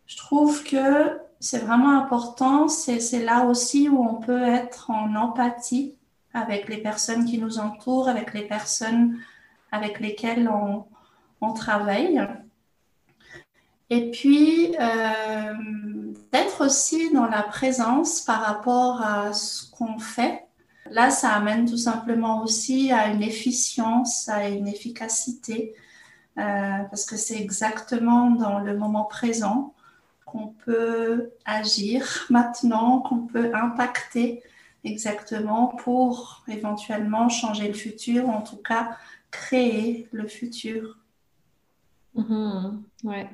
Je 0.05 0.17
trouve 0.17 0.63
que 0.63 1.17
c'est 1.39 1.57
vraiment 1.57 1.97
important, 1.97 2.67
c'est 2.67 3.23
là 3.23 3.45
aussi 3.45 3.89
où 3.89 4.07
on 4.07 4.21
peut 4.21 4.43
être 4.43 4.91
en 4.91 5.15
empathie 5.15 5.95
avec 6.31 6.69
les 6.69 6.77
personnes 6.77 7.25
qui 7.25 7.39
nous 7.39 7.57
entourent, 7.57 8.07
avec 8.07 8.35
les 8.35 8.43
personnes 8.43 9.17
avec 9.71 9.99
lesquelles 9.99 10.47
on, 11.41 11.53
travaille. 11.53 12.21
Et 13.89 14.11
puis, 14.11 14.75
euh, 14.79 15.53
d'être 16.31 16.65
aussi 16.65 17.11
dans 17.11 17.25
la 17.25 17.41
présence 17.41 18.21
par 18.21 18.41
rapport 18.41 19.01
à 19.01 19.33
ce 19.33 19.71
qu'on 19.71 19.97
fait. 19.97 20.45
Là, 20.91 21.09
ça 21.09 21.29
amène 21.33 21.65
tout 21.67 21.77
simplement 21.77 22.43
aussi 22.43 22.91
à 22.91 23.07
une 23.07 23.23
efficience, 23.23 24.29
à 24.29 24.47
une 24.49 24.67
efficacité, 24.67 25.73
parce 26.35 27.05
que 27.05 27.17
c'est 27.17 27.39
exactement 27.39 28.31
dans 28.31 28.59
le 28.59 28.77
moment 28.77 29.03
présent 29.03 29.73
qu'on 30.25 30.53
peut 30.65 31.31
agir 31.45 32.25
maintenant, 32.29 32.99
qu'on 32.99 33.27
peut 33.27 33.51
impacter 33.53 34.43
exactement 34.83 35.67
pour 35.67 36.43
éventuellement 36.47 37.29
changer 37.29 37.67
le 37.67 37.73
futur, 37.73 38.25
ou 38.25 38.31
en 38.31 38.41
tout 38.41 38.57
cas 38.57 38.97
créer 39.31 40.07
le 40.11 40.27
futur. 40.27 40.97
Mmh, 42.15 42.81
ouais. 43.03 43.29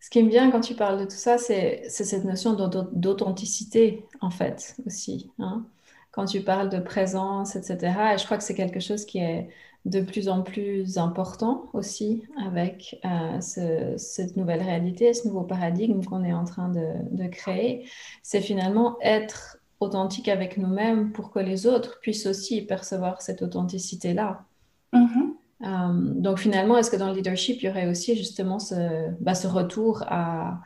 Ce 0.00 0.08
qui 0.08 0.18
est 0.18 0.24
bien 0.24 0.50
quand 0.50 0.60
tu 0.60 0.74
parles 0.74 0.98
de 0.98 1.04
tout 1.04 1.10
ça, 1.10 1.38
c'est 1.38 1.84
cette 1.88 2.24
notion 2.24 2.54
d'authenticité, 2.54 4.04
en 4.20 4.30
fait, 4.30 4.76
aussi. 4.86 5.30
Hein. 5.38 5.64
Quand 6.10 6.24
tu 6.24 6.40
parles 6.40 6.70
de 6.70 6.80
présence, 6.80 7.54
etc. 7.54 8.14
Et 8.14 8.18
je 8.18 8.24
crois 8.24 8.38
que 8.38 8.42
c'est 8.42 8.54
quelque 8.54 8.80
chose 8.80 9.04
qui 9.04 9.18
est 9.18 9.48
de 9.86 10.00
plus 10.00 10.28
en 10.28 10.42
plus 10.42 10.98
important 10.98 11.70
aussi 11.72 12.24
avec 12.46 13.00
euh, 13.04 13.96
cette 13.96 14.36
nouvelle 14.36 14.62
réalité, 14.62 15.14
ce 15.14 15.26
nouveau 15.26 15.42
paradigme 15.42 16.04
qu'on 16.04 16.22
est 16.22 16.32
en 16.32 16.44
train 16.44 16.68
de, 16.68 17.26
créer. 17.28 17.88
C'est 18.22 18.40
finalement 18.40 18.98
être 19.00 19.58
authentique 19.78 20.28
avec 20.28 20.58
nous-mêmes 20.58 21.12
pour 21.12 21.30
que 21.30 21.38
les 21.38 21.66
autres 21.66 21.98
puissent 22.00 22.26
aussi 22.26 22.62
percevoir 22.62 23.22
cette 23.22 23.40
authenticité-là. 23.40 24.44
Mm-hmm. 24.92 25.30
Euh, 25.62 26.14
donc 26.20 26.38
finalement, 26.38 26.76
est-ce 26.76 26.90
que 26.90 26.96
dans 26.96 27.08
le 27.08 27.14
leadership, 27.14 27.62
il 27.62 27.66
y 27.66 27.68
aurait 27.70 27.88
aussi 27.88 28.16
justement 28.16 28.58
ce, 28.58 29.10
bah, 29.20 29.34
ce 29.34 29.46
retour 29.46 30.02
à, 30.06 30.60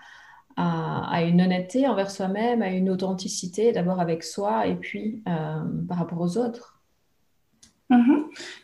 à, 0.56 1.22
une 1.22 1.40
honnêteté 1.40 1.86
envers 1.86 2.10
soi-même, 2.10 2.62
à 2.62 2.70
une 2.70 2.90
authenticité, 2.90 3.72
d'abord 3.72 4.00
avec 4.00 4.22
soi 4.22 4.66
et 4.66 4.76
puis 4.76 5.22
euh, 5.28 5.64
par 5.88 5.98
rapport 5.98 6.20
aux 6.20 6.38
autres? 6.38 6.73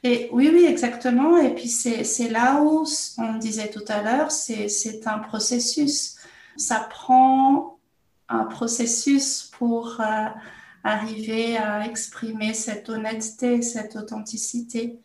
Et 0.02 0.28
oui, 0.32 0.50
oui, 0.52 0.64
exactement. 0.66 1.36
Et 1.38 1.54
puis 1.54 1.68
c'est 1.68 2.28
là 2.28 2.62
où 2.62 2.84
on 3.18 3.34
disait 3.34 3.70
tout 3.70 3.84
à 3.88 4.02
l'heure, 4.02 4.30
c'est 4.30 5.06
un 5.06 5.18
processus. 5.18 6.16
Ça 6.56 6.86
prend 6.90 7.78
un 8.28 8.44
processus 8.44 9.50
pour 9.58 10.00
euh, 10.00 10.26
arriver 10.84 11.56
à 11.56 11.86
exprimer 11.86 12.54
cette 12.54 12.88
honnêteté, 12.88 13.62
cette 13.62 13.96
authenticité 13.96 15.00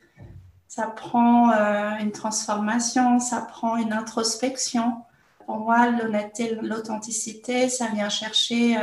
ça 0.76 0.88
prend 0.88 1.52
euh, 1.52 1.92
une 2.02 2.12
transformation, 2.12 3.20
ça 3.20 3.40
prend 3.40 3.78
une 3.78 3.94
introspection. 3.94 4.98
Pour 5.46 5.60
moi, 5.60 5.90
l'honnêteté, 5.90 6.58
l'authenticité, 6.62 7.70
ça 7.70 7.88
vient 7.94 8.10
chercher 8.10 8.78
euh, 8.78 8.82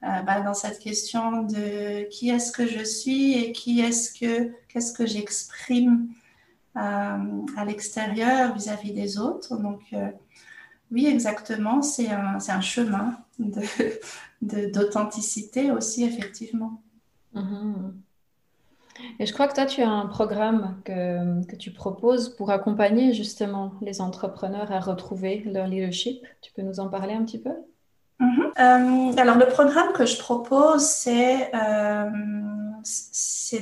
bah, 0.00 0.40
dans 0.40 0.54
cette 0.54 0.78
question 0.78 1.42
de 1.42 2.08
qui 2.08 2.30
est-ce 2.30 2.52
que 2.52 2.66
je 2.66 2.82
suis 2.82 3.34
et 3.34 3.52
qui 3.52 3.80
est-ce 3.80 4.18
que 4.18 4.50
qu'est-ce 4.72 4.92
que 4.92 5.06
j'exprime 5.06 6.08
à 6.74 7.64
l'extérieur 7.66 8.54
vis-à-vis 8.54 8.92
des 8.92 9.18
autres. 9.18 9.56
Donc 9.56 9.80
oui, 10.92 11.06
exactement, 11.06 11.82
c'est 11.82 12.08
un, 12.08 12.38
un, 12.48 12.60
chemin 12.60 13.16
d'authenticité 14.40 15.68
de, 15.68 15.72
aussi, 15.72 16.04
effectivement. 16.04 16.82
Mm-hmm. 17.34 17.92
Et 19.18 19.26
je 19.26 19.32
crois 19.32 19.48
que 19.48 19.54
toi, 19.54 19.66
tu 19.66 19.82
as 19.82 19.88
un 19.88 20.06
programme 20.06 20.80
que, 20.84 21.44
que, 21.46 21.56
tu 21.56 21.70
proposes 21.70 22.28
pour 22.36 22.50
accompagner 22.50 23.12
justement 23.12 23.72
les 23.80 24.00
entrepreneurs 24.00 24.72
à 24.72 24.80
retrouver 24.80 25.42
leur 25.46 25.66
leadership. 25.66 26.22
Tu 26.42 26.52
peux 26.52 26.62
nous 26.62 26.80
en 26.80 26.88
parler 26.88 27.14
un 27.14 27.24
petit 27.24 27.38
peu? 27.38 27.52
Mhm. 28.18 28.52
euh, 28.58 29.12
Alors, 29.16 29.36
le 29.36 29.46
programme 29.46 29.92
que 29.92 30.06
je 30.06 30.18
propose, 30.18 30.82
c'est 30.82 31.54
euh, 31.54 32.10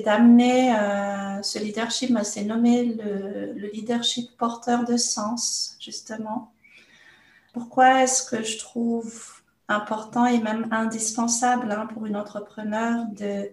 d'amener 0.04 0.74
euh, 0.74 1.42
ce 1.42 1.58
leadership, 1.58 2.16
c'est 2.22 2.44
nommé 2.44 2.84
le, 2.84 3.52
le, 3.54 3.68
leadership 3.68 4.36
porteur 4.36 4.84
de 4.84 4.96
sens, 4.96 5.76
justement. 5.80 6.52
Pourquoi 7.52 8.02
est-ce 8.02 8.28
que 8.28 8.42
je 8.42 8.58
trouve 8.58 9.42
important 9.68 10.26
et 10.26 10.40
même 10.40 10.68
indispensable 10.70 11.70
hein, 11.72 11.86
pour 11.92 12.06
une 12.06 12.16
entrepreneur 12.16 13.06
de 13.12 13.50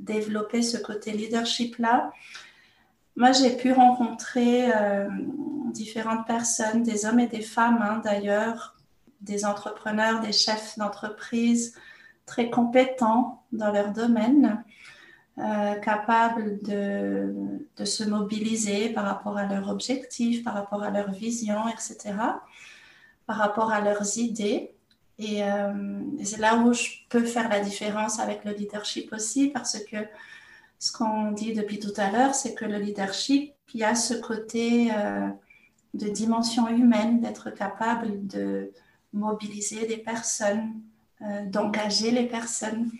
développer 0.00 0.62
ce 0.62 0.76
côté 0.76 1.12
leadership-là? 1.12 2.12
Moi, 3.16 3.32
j'ai 3.32 3.56
pu 3.56 3.72
rencontrer 3.72 4.70
euh, 4.72 5.08
différentes 5.72 6.26
personnes, 6.26 6.82
des 6.82 7.04
hommes 7.04 7.20
et 7.20 7.26
des 7.26 7.42
femmes 7.42 7.80
hein, 7.82 8.00
d'ailleurs, 8.04 8.76
des 9.20 9.44
entrepreneurs, 9.44 10.20
des 10.20 10.32
chefs 10.32 10.78
d'entreprise 10.78 11.74
très 12.26 12.50
compétents 12.50 13.42
dans 13.52 13.72
leur 13.72 13.92
domaine, 13.92 14.62
euh, 15.40 15.74
capables 15.76 16.60
de, 16.62 17.32
se 17.84 18.02
mobiliser 18.02 18.88
par 18.88 19.04
rapport 19.04 19.36
à 19.36 19.46
leurs 19.46 19.68
objectifs, 19.68 20.42
par 20.42 20.54
rapport 20.54 20.82
à 20.82 20.90
leur 20.90 21.12
vision, 21.12 21.68
etc., 21.68 22.14
par 23.24 23.36
rapport 23.36 23.70
à 23.70 23.80
leurs 23.80 24.18
idées. 24.18 24.72
Et, 25.20 25.44
euh, 25.44 26.00
c'est 26.24 26.40
là 26.40 26.56
où 26.56 26.72
je 26.72 26.88
peux 27.08 27.24
faire 27.24 27.48
la 27.48 27.60
différence 27.60 28.18
avec 28.18 28.44
le 28.44 28.52
leadership 28.52 29.12
aussi, 29.12 29.50
parce 29.50 29.78
que 29.84 29.98
ce 30.80 30.90
qu'on 30.90 31.30
dit 31.30 31.52
depuis 31.52 31.78
tout 31.78 31.94
à 31.98 32.10
l'heure, 32.10 32.34
c'est 32.34 32.54
que 32.54 32.64
le 32.64 32.78
leadership, 32.78 33.52
il 33.74 33.80
y 33.80 33.84
a 33.84 33.94
ce 33.94 34.14
côté 34.14 34.90
euh, 34.92 35.28
de 35.94 36.08
dimension 36.08 36.66
humaine, 36.68 37.20
d'être 37.20 37.50
capable 37.50 38.26
de 38.26 38.72
mobiliser 39.12 39.86
des 39.86 39.98
personnes, 39.98 40.80
d'engager 41.46 42.10
les 42.10 42.26
personnes. 42.26 42.90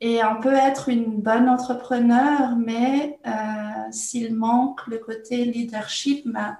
Et 0.00 0.22
on 0.24 0.40
peut 0.40 0.54
être 0.54 0.88
une 0.88 1.20
bonne 1.20 1.48
entrepreneur, 1.48 2.56
mais 2.56 3.18
euh, 3.26 3.30
s'il 3.90 4.34
manque 4.34 4.86
le 4.86 4.98
côté 4.98 5.44
leadership, 5.44 6.26
ben, 6.26 6.56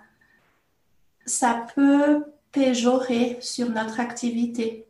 ça 1.26 1.66
peut 1.74 2.24
péjorer 2.52 3.38
sur 3.40 3.70
notre 3.70 4.00
activité. 4.00 4.86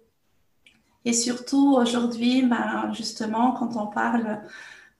Et 1.04 1.12
surtout 1.12 1.74
aujourd'hui, 1.74 2.42
ben, 2.42 2.92
justement, 2.92 3.52
quand 3.52 3.76
on 3.76 3.86
parle 3.86 4.42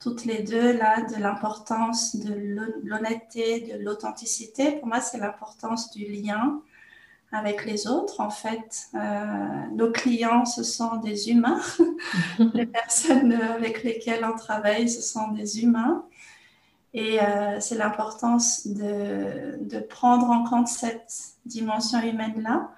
toutes 0.00 0.24
les 0.24 0.42
deux 0.42 0.76
là 0.76 1.02
de 1.02 1.16
l'importance 1.16 2.16
de 2.16 2.34
l'honnêteté, 2.82 3.60
de 3.60 3.82
l'authenticité, 3.82 4.72
pour 4.72 4.88
moi, 4.88 5.00
c'est 5.00 5.18
l'importance 5.18 5.90
du 5.92 6.06
lien 6.06 6.60
avec 7.34 7.64
les 7.64 7.86
autres. 7.86 8.20
En 8.20 8.30
fait, 8.30 8.86
euh, 8.94 9.66
nos 9.72 9.90
clients, 9.90 10.44
ce 10.44 10.62
sont 10.62 10.96
des 10.96 11.30
humains. 11.30 11.60
les 12.54 12.66
personnes 12.66 13.32
avec 13.32 13.82
lesquelles 13.82 14.24
on 14.24 14.36
travaille, 14.36 14.88
ce 14.88 15.02
sont 15.02 15.32
des 15.32 15.62
humains. 15.62 16.04
Et 16.92 17.20
euh, 17.20 17.58
c'est 17.60 17.74
l'importance 17.74 18.66
de, 18.68 19.58
de, 19.60 19.80
prendre 19.80 20.30
en 20.30 20.44
compte 20.44 20.68
cette 20.68 21.12
dimension 21.44 22.00
humaine-là. 22.00 22.70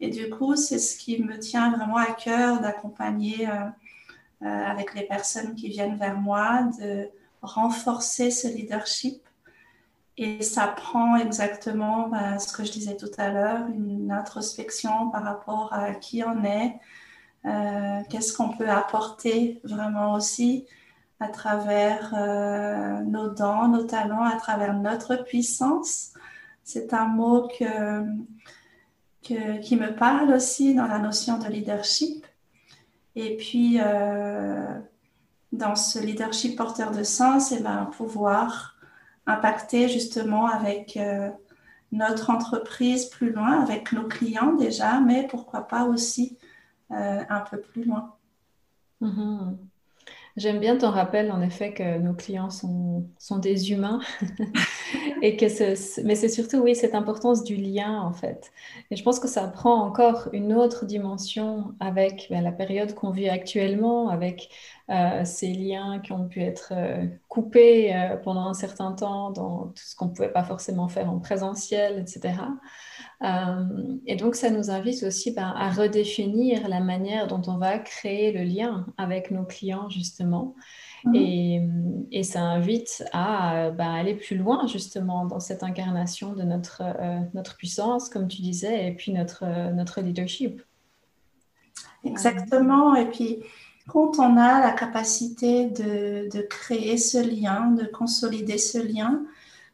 Et 0.00 0.08
du 0.08 0.30
coup, 0.30 0.56
c'est 0.56 0.78
ce 0.78 0.96
qui 0.96 1.22
me 1.22 1.38
tient 1.38 1.70
vraiment 1.70 1.98
à 1.98 2.12
cœur 2.12 2.60
d'accompagner 2.60 3.46
euh, 4.42 4.46
avec 4.46 4.94
les 4.94 5.02
personnes 5.02 5.54
qui 5.54 5.68
viennent 5.68 5.96
vers 5.96 6.16
moi, 6.16 6.62
de 6.80 7.08
renforcer 7.42 8.30
ce 8.30 8.46
leadership 8.46 9.20
et 10.18 10.42
ça 10.42 10.66
prend 10.66 11.16
exactement 11.16 12.08
bah, 12.08 12.40
ce 12.40 12.52
que 12.52 12.64
je 12.64 12.72
disais 12.72 12.96
tout 12.96 13.10
à 13.18 13.30
l'heure, 13.30 13.68
une 13.68 14.10
introspection 14.10 15.10
par 15.10 15.22
rapport 15.22 15.72
à 15.72 15.92
qui 15.94 16.24
on 16.24 16.42
est, 16.42 16.74
euh, 17.46 18.00
qu'est-ce 18.10 18.36
qu'on 18.36 18.48
peut 18.50 18.68
apporter 18.68 19.60
vraiment 19.62 20.14
aussi 20.14 20.66
à 21.20 21.28
travers 21.28 22.12
euh, 22.16 23.00
nos 23.02 23.28
dons, 23.28 23.68
nos 23.68 23.84
talents, 23.84 24.24
à 24.24 24.36
travers 24.36 24.74
notre 24.74 25.22
puissance. 25.22 26.12
C'est 26.64 26.92
un 26.92 27.06
mot 27.06 27.46
qui 27.48 27.64
me 29.34 29.94
parle 29.94 30.32
aussi 30.32 30.74
dans 30.74 30.86
la 30.86 30.98
notion 30.98 31.38
de 31.38 31.46
leadership. 31.46 32.26
Et 33.14 33.36
puis, 33.36 33.78
euh, 33.80 34.78
dans 35.52 35.76
ce 35.76 36.00
leadership 36.00 36.56
porteur 36.56 36.90
de 36.90 37.04
sens, 37.04 37.52
et 37.52 37.58
eh 37.60 37.62
ben, 37.62 37.88
pouvoir 37.96 38.77
impacter 39.28 39.88
justement 39.88 40.46
avec 40.46 40.96
euh, 40.96 41.30
notre 41.92 42.30
entreprise 42.30 43.06
plus 43.06 43.30
loin, 43.30 43.60
avec 43.62 43.92
nos 43.92 44.08
clients 44.08 44.54
déjà, 44.54 45.00
mais 45.00 45.26
pourquoi 45.28 45.68
pas 45.68 45.84
aussi 45.84 46.36
euh, 46.90 47.22
un 47.28 47.40
peu 47.40 47.60
plus 47.60 47.84
loin. 47.84 48.14
Mm-hmm. 49.02 49.56
J'aime 50.36 50.60
bien 50.60 50.76
ton 50.76 50.90
rappel, 50.90 51.30
en 51.30 51.40
effet, 51.42 51.74
que 51.74 51.98
nos 51.98 52.14
clients 52.14 52.50
sont 52.50 53.38
des 53.38 53.72
humains. 53.72 54.00
et 55.22 55.36
que 55.36 55.46
mais 56.04 56.14
c'est 56.14 56.28
surtout, 56.28 56.58
oui, 56.58 56.74
cette 56.74 56.94
importance 56.94 57.44
du 57.44 57.56
lien, 57.56 58.00
en 58.00 58.12
fait. 58.12 58.52
Et 58.90 58.96
je 58.96 59.02
pense 59.02 59.20
que 59.20 59.28
ça 59.28 59.46
prend 59.48 59.82
encore 59.82 60.28
une 60.32 60.52
autre 60.54 60.86
dimension 60.86 61.74
avec 61.80 62.28
ben, 62.30 62.42
la 62.42 62.52
période 62.52 62.94
qu'on 62.94 63.10
vit 63.10 63.28
actuellement, 63.28 64.08
avec 64.08 64.50
euh, 64.90 65.24
ces 65.24 65.52
liens 65.52 65.98
qui 65.98 66.12
ont 66.12 66.26
pu 66.26 66.40
être 66.40 66.72
euh, 66.74 67.06
coupés 67.28 67.94
euh, 67.94 68.16
pendant 68.16 68.46
un 68.46 68.54
certain 68.54 68.92
temps 68.92 69.30
dans 69.30 69.66
tout 69.66 69.82
ce 69.84 69.94
qu'on 69.94 70.06
ne 70.06 70.12
pouvait 70.12 70.32
pas 70.32 70.44
forcément 70.44 70.88
faire 70.88 71.10
en 71.10 71.18
présentiel, 71.18 71.98
etc. 71.98 72.34
et 74.06 74.16
donc, 74.16 74.36
ça 74.36 74.48
nous 74.48 74.70
invite 74.70 75.02
aussi 75.02 75.32
ben, 75.32 75.52
à 75.56 75.70
redéfinir 75.70 76.68
la 76.68 76.80
manière 76.80 77.26
dont 77.26 77.42
on 77.48 77.58
va 77.58 77.78
créer 77.78 78.32
le 78.32 78.44
lien 78.44 78.86
avec 78.96 79.30
nos 79.30 79.44
clients, 79.44 79.90
justement. 79.90 80.54
Mhm. 81.04 81.14
Et, 81.14 81.68
et, 82.10 82.22
ça 82.22 82.40
invite 82.42 83.04
à 83.12 83.70
ben, 83.70 83.94
aller 83.94 84.14
plus 84.14 84.36
loin, 84.36 84.66
justement, 84.66 85.26
dans 85.26 85.40
cette 85.40 85.62
incarnation 85.62 86.32
de 86.32 86.42
notre, 86.42 86.82
notre 87.34 87.56
puissance, 87.56 88.08
comme 88.08 88.28
tu 88.28 88.42
disais, 88.42 88.88
et 88.88 88.92
puis 88.92 89.12
notre, 89.12 89.44
notre 89.72 90.00
leadership. 90.00 90.62
Exactement. 92.04 92.94
Et 92.94 93.06
puis, 93.06 93.38
quand 93.88 94.18
on 94.18 94.36
a 94.36 94.60
la 94.60 94.72
capacité 94.72 95.66
de, 95.66 96.28
de, 96.30 96.42
créer 96.42 96.98
ce 96.98 97.18
lien, 97.18 97.70
de 97.70 97.84
consolider 97.84 98.58
ce 98.58 98.78
lien, 98.78 99.22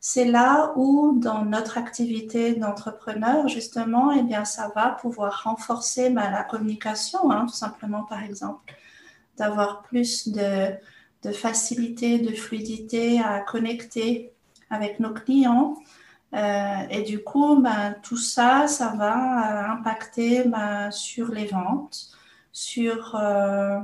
c'est 0.00 0.26
là 0.26 0.72
où 0.76 1.18
dans 1.18 1.44
notre 1.44 1.78
activité 1.78 2.54
d'entrepreneur, 2.54 3.48
justement, 3.48 4.12
eh 4.12 4.22
bien, 4.22 4.44
ça 4.44 4.70
va 4.74 4.90
pouvoir 4.90 5.44
renforcer 5.44 6.10
bah, 6.10 6.30
la 6.30 6.44
communication, 6.44 7.30
hein, 7.30 7.46
tout 7.46 7.54
simplement, 7.54 8.02
par 8.04 8.22
exemple, 8.22 8.74
d'avoir 9.36 9.82
plus 9.82 10.28
de, 10.28 10.74
de, 11.24 11.32
facilité, 11.32 12.18
de 12.18 12.34
fluidité 12.34 13.20
à 13.20 13.40
connecter 13.40 14.32
avec 14.70 15.00
nos 15.00 15.12
clients. 15.12 15.76
Euh, 16.34 16.88
et 16.90 17.02
du 17.02 17.22
coup, 17.22 17.60
bah, 17.60 17.94
tout 18.02 18.16
ça, 18.16 18.66
ça 18.66 18.94
va 18.96 19.14
euh, 19.14 19.72
impacter 19.72 20.44
bah, 20.44 20.90
sur 20.90 21.28
les 21.28 21.46
ventes, 21.46 22.08
sur, 22.52 23.14
euh, 23.14 23.80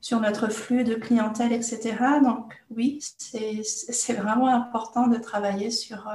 sur 0.00 0.20
notre 0.20 0.48
flux 0.48 0.84
de 0.84 0.94
clientèle, 0.94 1.52
etc. 1.52 1.96
Donc 2.22 2.64
oui, 2.74 2.98
c'est 3.00 4.14
vraiment 4.14 4.48
important 4.48 5.06
de 5.06 5.18
travailler 5.18 5.70
sur, 5.70 6.10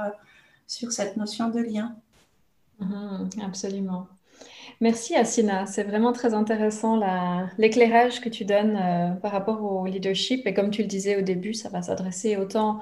sur 0.66 0.90
cette 0.92 1.16
notion 1.16 1.48
de 1.48 1.60
lien. 1.60 1.94
Mhm, 2.80 3.30
absolument. 3.42 4.08
Merci 4.82 5.14
Asina, 5.14 5.66
c'est 5.66 5.82
vraiment 5.82 6.12
très 6.14 6.32
intéressant 6.32 6.98
l'éclairage 7.58 8.22
que 8.22 8.30
tu 8.30 8.46
donnes 8.46 8.76
euh, 8.76 9.10
par 9.10 9.30
rapport 9.30 9.62
au 9.62 9.84
leadership. 9.84 10.46
Et 10.46 10.54
comme 10.54 10.70
tu 10.70 10.80
le 10.80 10.88
disais 10.88 11.18
au 11.18 11.20
début, 11.20 11.52
ça 11.52 11.68
va 11.68 11.82
s'adresser 11.82 12.38
autant 12.38 12.80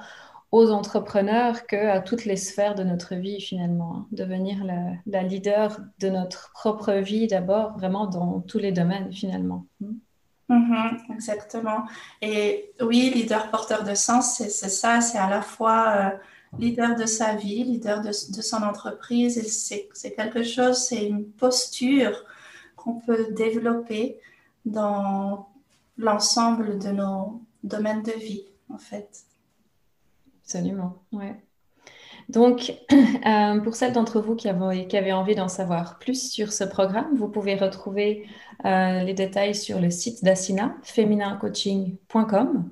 aux 0.51 0.71
entrepreneurs 0.71 1.67
qu'à 1.67 1.99
toutes 1.99 2.23
les 2.23 2.37
sphères 2.37 2.75
de 2.75 2.83
notre 2.83 3.15
vie 3.15 3.41
finalement. 3.41 3.95
Hein. 3.97 4.07
Devenir 4.13 4.63
la, 4.63 5.23
leader 5.23 5.81
de 5.99 6.09
notre 6.09 6.51
propre 6.53 6.93
vie 6.93 7.27
d'abord, 7.27 7.77
vraiment 7.77 8.07
dans 8.07 8.39
tous 8.39 8.59
les 8.59 8.71
domaines 8.71 9.11
finalement. 9.11 9.65
Hmm. 9.81 9.97
Mm-hmm, 10.49 11.13
exactement. 11.13 11.83
Et 12.21 12.71
oui, 12.81 13.11
leader 13.13 13.51
porteur 13.51 13.83
de 13.83 13.93
sens, 13.93 14.37
c'est 14.37 14.49
ça, 14.49 15.01
c'est 15.01 15.19
à 15.19 15.29
la 15.29 15.41
fois 15.41 15.93
euh, 15.95 16.17
leader 16.57 16.95
de 16.95 17.05
sa 17.05 17.35
vie, 17.35 17.63
leader 17.63 18.01
de, 18.01 18.11
son 18.11 18.63
entreprise, 18.63 19.41
c'est 19.93 20.15
quelque 20.15 20.43
chose, 20.43 20.77
c'est 20.77 21.05
une 21.05 21.25
posture 21.25 22.23
qu'on 22.75 22.95
peut 22.95 23.33
développer 23.33 24.17
dans 24.65 25.49
l'ensemble 25.97 26.79
de 26.79 26.89
nos 26.89 27.41
domaines 27.63 28.03
de 28.03 28.13
vie, 28.13 28.45
en 28.73 28.77
fait. 28.77 29.25
Absolument, 30.43 30.97
ouais. 31.11 31.35
Donc, 32.29 32.73
euh, 32.91 33.59
pour 33.59 33.75
celles 33.75 33.93
d'entre 33.93 34.21
vous 34.21 34.35
qui 34.35 34.47
avaient, 34.47 34.87
qui 34.87 34.97
avaient 34.97 35.11
envie 35.11 35.35
d'en 35.35 35.47
savoir 35.47 35.97
plus 35.99 36.31
sur 36.31 36.53
ce 36.53 36.63
programme, 36.63 37.15
vous 37.15 37.27
pouvez 37.27 37.55
retrouver 37.55 38.27
euh, 38.65 39.03
les 39.03 39.13
détails 39.13 39.55
sur 39.55 39.79
le 39.79 39.89
site 39.89 40.23
d'Assina, 40.23 40.75
féminincoaching.com. 40.83 42.69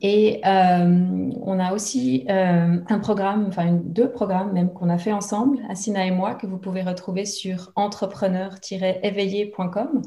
Et 0.00 0.40
euh, 0.46 1.30
on 1.42 1.58
a 1.58 1.72
aussi 1.72 2.24
un 2.28 2.98
programme, 3.00 3.46
enfin 3.48 3.72
deux 3.72 4.10
programmes 4.10 4.52
même 4.52 4.72
qu'on 4.72 4.88
a 4.88 4.98
fait 4.98 5.12
ensemble, 5.12 5.58
Assina 5.68 6.06
et 6.06 6.10
moi, 6.10 6.34
que 6.34 6.46
vous 6.46 6.58
pouvez 6.58 6.82
retrouver 6.82 7.24
sur 7.24 7.72
entrepreneur-éveillé.com. 7.76 10.02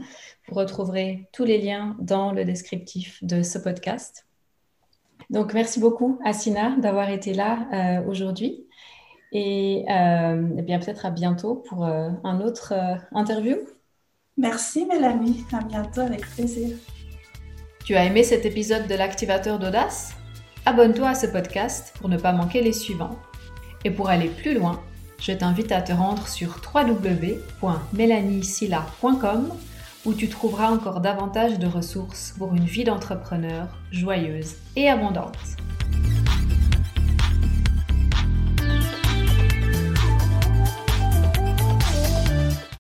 Vous 0.48 0.56
retrouverez 0.56 1.28
tous 1.34 1.44
les 1.44 1.60
liens 1.60 1.98
dans 2.00 2.32
le 2.32 2.46
descriptif 2.46 3.24
de 3.24 3.44
ce 3.44 3.58
podcast. 3.58 4.28
Donc, 5.30 5.54
merci 5.54 5.80
beaucoup, 5.80 6.20
Asina, 6.24 6.76
d'avoir 6.78 7.10
été 7.10 7.34
là 7.34 7.68
euh, 7.74 8.08
aujourd'hui. 8.08 8.66
Et, 9.34 9.86
euh, 9.90 10.48
eh 10.58 10.62
bien 10.62 10.80
peut-être 10.80 11.06
à 11.06 11.12
bientôt 11.12 11.56
pour 11.56 11.86
euh, 11.86 12.10
un 12.24 12.40
autre 12.40 12.74
interview. 13.12 13.58
Merci, 14.38 14.86
Mélanie. 14.86 15.44
À 15.52 15.64
bientôt, 15.64 16.02
avec 16.02 16.22
plaisir. 16.22 16.78
Tu 17.88 17.96
as 17.96 18.04
aimé 18.04 18.24
cet 18.24 18.46
épisode 18.46 18.88
de 18.90 18.96
l'activateur 18.96 19.60
d'audace? 19.60 20.12
Abonne-toi 20.66 21.08
à 21.08 21.16
ce 21.16 21.26
podcast 21.26 21.94
pour 21.98 22.10
ne 22.10 22.18
pas 22.18 22.34
manquer 22.34 22.62
les 22.62 22.74
suivants. 22.74 23.18
Et 23.86 23.92
pour 23.92 24.10
aller 24.10 24.28
plus 24.28 24.56
loin, 24.56 24.84
je 25.22 25.32
t'invite 25.32 25.72
à 25.72 25.82
te 25.82 25.94
rendre 25.94 26.28
sur 26.28 26.60
www.mélaniesilla.com 26.76 29.54
où 30.04 30.14
tu 30.14 30.28
trouveras 30.28 30.70
encore 30.70 31.00
davantage 31.00 31.60
de 31.60 31.68
ressources 31.68 32.36
pour 32.38 32.54
une 32.56 32.66
vie 32.66 32.84
d'entrepreneur 32.84 33.70
joyeuse 33.90 34.56
et 34.76 34.90
abondante. 34.90 35.38